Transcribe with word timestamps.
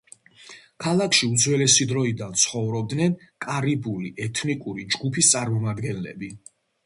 ქალაქში 0.83 1.27
უძველესი 1.33 1.85
დროიდან 1.91 2.31
ცხოვრობდნენ 2.45 3.13
კარიბული 3.47 4.11
ეთნიკური 4.29 4.89
ჯგუფის 4.95 5.31
წარმომადგენლები. 5.37 6.33